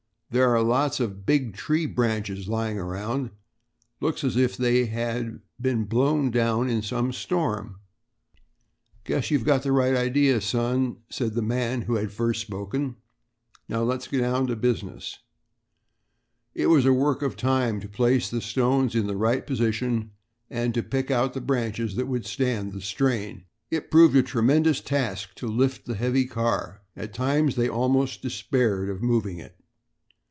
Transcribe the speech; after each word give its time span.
"There 0.33 0.47
are 0.55 0.63
lots 0.63 1.01
of 1.01 1.25
big 1.25 1.55
tree 1.55 1.85
branches 1.85 2.47
lying 2.47 2.79
around. 2.79 3.31
Looks 3.99 4.23
as 4.23 4.37
if 4.37 4.55
they 4.55 4.85
had 4.85 5.41
been 5.59 5.83
blown 5.83 6.31
down 6.31 6.69
in 6.69 6.81
some 6.81 7.11
storm. 7.11 7.75
We 7.75 7.75
can 7.75 7.75
use 7.97 7.99
them 7.99 8.01
for 8.05 8.87
levers." 9.15 9.23
"Guess 9.25 9.31
you've 9.31 9.43
got 9.43 9.63
the 9.63 9.71
right 9.73 9.93
idea, 9.93 10.39
son," 10.39 10.97
said 11.09 11.33
the 11.33 11.41
man 11.41 11.81
who 11.81 11.95
had 11.95 12.13
first 12.13 12.39
spoken. 12.39 12.95
"Now 13.67 13.81
let's 13.83 14.07
get 14.07 14.21
down 14.21 14.47
to 14.47 14.55
business." 14.55 15.19
It 16.55 16.67
was 16.67 16.85
a 16.85 16.93
work 16.93 17.21
of 17.21 17.35
time 17.35 17.81
to 17.81 17.89
place 17.89 18.29
the 18.29 18.39
stones 18.39 18.95
in 18.95 19.07
the 19.07 19.17
right 19.17 19.45
position 19.45 20.11
and 20.49 20.73
to 20.75 20.81
pick 20.81 21.11
out 21.11 21.45
branches 21.45 21.97
that 21.97 22.07
would 22.07 22.25
stand 22.25 22.71
the 22.71 22.79
strain. 22.79 23.47
It 23.69 23.91
proved 23.91 24.15
a 24.15 24.23
tremendous 24.23 24.79
task 24.79 25.35
to 25.35 25.47
lift 25.49 25.85
the 25.87 25.95
heavy 25.95 26.25
car. 26.25 26.83
At 26.95 27.13
times 27.13 27.57
they 27.57 27.67
almost 27.67 28.21
despaired 28.21 28.87
of 28.87 29.03
moving 29.03 29.37
it. 29.37 29.57